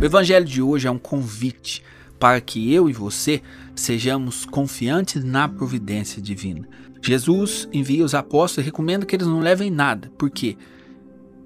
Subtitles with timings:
[0.00, 1.84] O evangelho de hoje é um convite
[2.18, 3.42] para que eu e você
[3.76, 6.66] sejamos confiantes na providência divina.
[7.02, 10.56] Jesus envia os apóstolos e recomenda que eles não levem nada, porque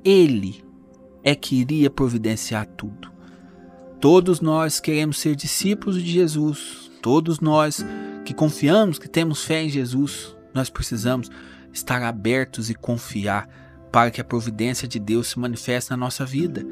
[0.04, 0.64] ele
[1.25, 3.11] é que iria providenciar tudo.
[4.00, 7.84] Todos nós queremos ser discípulos de Jesus, todos nós
[8.25, 11.29] que confiamos, que temos fé em Jesus, nós precisamos
[11.72, 13.48] estar abertos e confiar
[13.90, 16.64] para que a providência de Deus se manifeste na nossa vida.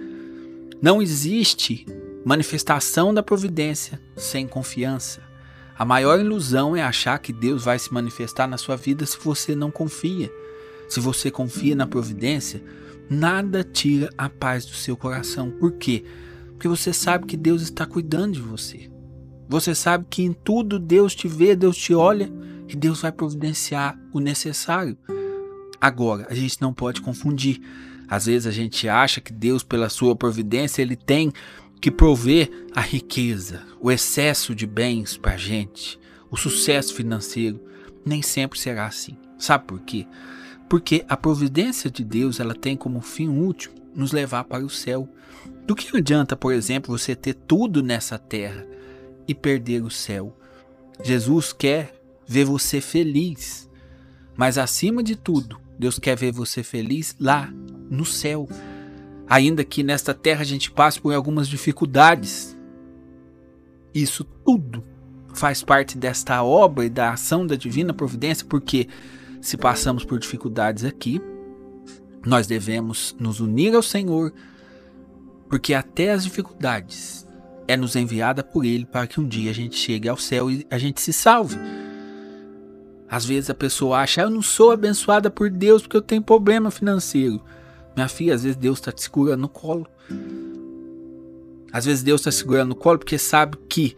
[0.80, 1.86] Não existe
[2.24, 5.22] manifestação da providência sem confiança.
[5.76, 9.54] A maior ilusão é achar que Deus vai se manifestar na sua vida se você
[9.54, 10.30] não confia.
[10.88, 12.62] Se você confia na providência,
[13.08, 15.50] nada tira a paz do seu coração.
[15.50, 16.04] Por quê?
[16.50, 18.90] Porque você sabe que Deus está cuidando de você.
[19.48, 22.30] Você sabe que em tudo Deus te vê, Deus te olha
[22.68, 24.96] e Deus vai providenciar o necessário.
[25.80, 27.60] Agora, a gente não pode confundir.
[28.12, 31.32] Às vezes a gente acha que Deus, pela sua providência, ele tem
[31.80, 35.98] que prover a riqueza, o excesso de bens para a gente,
[36.30, 37.58] o sucesso financeiro.
[38.04, 39.16] Nem sempre será assim.
[39.38, 40.06] Sabe por quê?
[40.68, 45.08] Porque a providência de Deus ela tem como fim último nos levar para o céu.
[45.66, 48.66] Do que adianta, por exemplo, você ter tudo nessa terra
[49.26, 50.36] e perder o céu?
[51.02, 53.70] Jesus quer ver você feliz,
[54.36, 57.50] mas acima de tudo, Deus quer ver você feliz lá
[57.92, 58.48] no céu
[59.32, 62.54] ainda que nesta terra a gente passe por algumas dificuldades.
[63.94, 64.84] Isso tudo
[65.32, 68.88] faz parte desta obra e da ação da divina providência, porque
[69.40, 71.18] se passamos por dificuldades aqui,
[72.26, 74.34] nós devemos nos unir ao Senhor,
[75.48, 77.26] porque até as dificuldades
[77.66, 80.66] é nos enviada por Ele para que um dia a gente chegue ao céu e
[80.70, 81.56] a gente se salve.
[83.08, 86.70] Às vezes a pessoa acha, eu não sou abençoada por Deus porque eu tenho problema
[86.70, 87.42] financeiro.
[87.94, 89.86] Minha filha, às vezes Deus está te segurando no colo.
[91.72, 93.96] Às vezes Deus está segurando no colo porque sabe que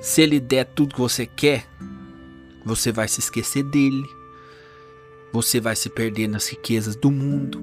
[0.00, 1.66] se Ele der tudo que você quer,
[2.64, 4.04] você vai se esquecer dele.
[5.32, 7.62] Você vai se perder nas riquezas do mundo.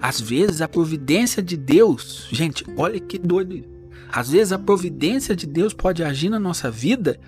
[0.00, 3.64] Às vezes a providência de Deus, gente, olha que doido.
[4.10, 7.20] Às vezes a providência de Deus pode agir na nossa vida,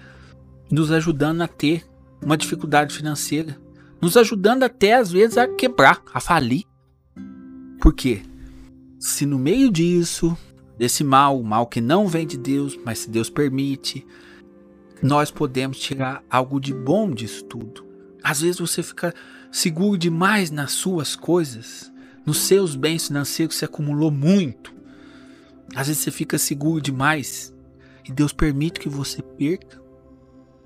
[0.70, 1.84] nos ajudando a ter
[2.20, 3.58] uma dificuldade financeira,
[4.00, 6.64] nos ajudando até às vezes a quebrar, a falir.
[7.82, 8.22] Por quê?
[9.00, 10.38] Se no meio disso,
[10.78, 14.06] desse mal, mal que não vem de Deus, mas se Deus permite,
[15.02, 17.84] nós podemos tirar algo de bom disso tudo.
[18.22, 19.12] Às vezes você fica
[19.50, 21.92] seguro demais nas suas coisas,
[22.24, 24.72] nos seus bens financeiros você acumulou muito.
[25.74, 27.52] Às vezes você fica seguro demais
[28.08, 29.82] e Deus permite que você perca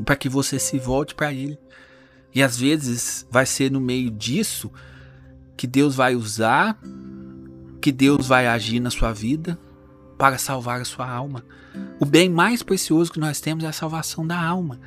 [0.05, 1.59] para que você se volte para Ele.
[2.35, 4.71] E às vezes vai ser no meio disso
[5.57, 6.79] que Deus vai usar
[7.87, 9.57] que Deus vai agir na sua vida
[10.19, 11.45] para salvar a sua alma.
[12.01, 14.81] O bem mais precioso que nós temos é a salvação da alma.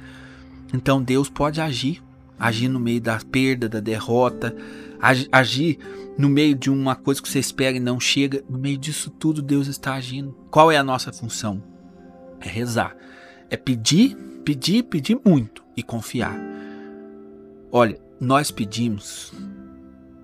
[0.73, 2.03] Então Deus pode agir,
[2.37, 4.53] agir no meio da perda, da derrota,
[5.31, 5.79] agir
[6.17, 8.43] no meio de uma coisa que você espera e não chega.
[8.49, 10.35] No meio disso tudo, Deus está agindo.
[10.51, 11.63] Qual é a nossa função?
[12.41, 12.97] É rezar,
[13.49, 16.37] é pedir, pedir, pedir muito e confiar.
[17.71, 19.31] Olha, nós pedimos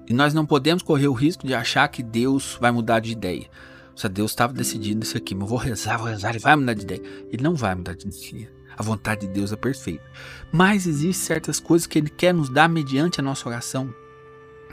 [0.08, 3.48] e nós não podemos correr o risco de achar que Deus vai mudar de ideia.
[3.96, 6.74] Se Deus estava decidindo isso aqui, mas eu vou rezar, vou rezar, ele vai mudar
[6.74, 7.02] de ideia.
[7.32, 8.52] Ele não vai mudar de ideia.
[8.78, 10.04] A vontade de Deus é perfeita.
[10.52, 13.94] Mas existem certas coisas que ele quer nos dar mediante a nossa oração.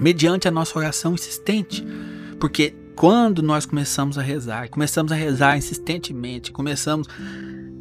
[0.00, 1.84] Mediante a nossa oração insistente.
[2.40, 7.06] Porque quando nós começamos a rezar, começamos a rezar insistentemente, começamos,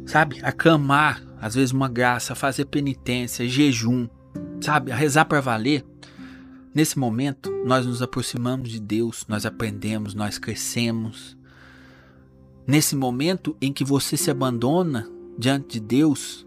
[0.06, 4.08] sabe, a clamar, às vezes uma graça, a fazer penitência, jejum,
[4.60, 5.84] sabe, a rezar para valer,
[6.74, 11.36] Nesse momento, nós nos aproximamos de Deus, nós aprendemos, nós crescemos.
[12.66, 15.06] Nesse momento em que você se abandona
[15.38, 16.46] diante de Deus,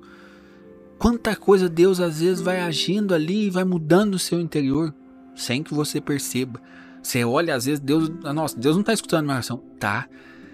[0.97, 4.93] quanta coisa Deus às vezes vai agindo ali e vai mudando o seu interior,
[5.35, 6.59] sem que você perceba.
[7.03, 9.61] Você olha, às vezes, Deus, nossa, Deus não está escutando minha oração.
[9.79, 10.09] Tá.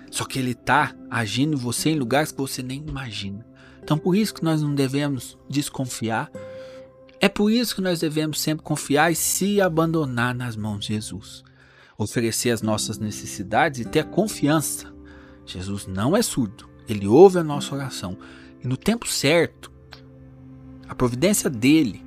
[0.10, 3.46] Só que Ele está agindo em você em lugares que você nem imagina.
[3.82, 6.30] Então, por isso que nós não devemos desconfiar
[7.24, 11.44] é por isso que nós devemos sempre confiar e se abandonar nas mãos de Jesus.
[11.96, 14.92] Oferecer as nossas necessidades e ter confiança.
[15.46, 18.18] Jesus não é surdo, ele ouve a nossa oração.
[18.64, 19.72] E no tempo certo,
[20.90, 22.04] a providência dele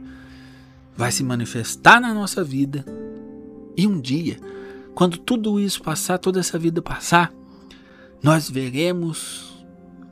[0.97, 2.85] vai se manifestar na nossa vida.
[3.77, 4.37] E um dia,
[4.97, 7.33] quando tudo isso passar, toda essa vida passar,
[8.21, 9.54] nós veremos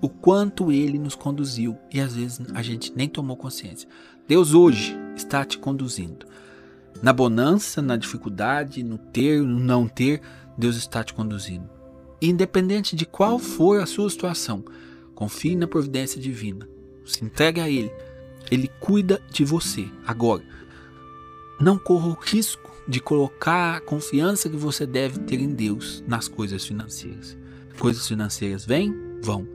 [0.02, 3.88] o quanto ele nos conduziu e às vezes a gente nem tomou consciência.
[4.26, 6.26] Deus hoje está te conduzindo.
[7.00, 10.20] Na bonança, na dificuldade, no ter, no não ter,
[10.58, 11.70] Deus está te conduzindo.
[12.20, 14.64] independente de qual for a sua situação,
[15.14, 16.68] confie na providência divina.
[17.04, 17.90] Se entregue a Ele.
[18.50, 19.88] Ele cuida de você.
[20.06, 20.42] Agora,
[21.60, 26.28] não corra o risco de colocar a confiança que você deve ter em Deus nas
[26.28, 27.36] coisas financeiras.
[27.78, 29.46] Coisas financeiras vêm, vão.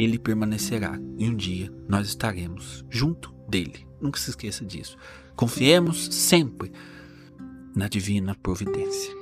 [0.00, 3.86] Ele permanecerá e um dia nós estaremos junto dele.
[4.00, 4.96] Nunca se esqueça disso.
[5.36, 6.72] Confiemos sempre
[7.76, 9.19] na divina providência.